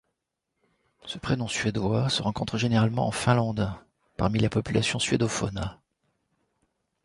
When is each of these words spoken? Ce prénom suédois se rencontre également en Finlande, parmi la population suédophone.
Ce 1.05 1.19
prénom 1.19 1.47
suédois 1.47 2.09
se 2.09 2.23
rencontre 2.23 2.55
également 2.65 3.05
en 3.05 3.11
Finlande, 3.11 3.71
parmi 4.17 4.39
la 4.39 4.49
population 4.49 4.97
suédophone. 4.97 5.77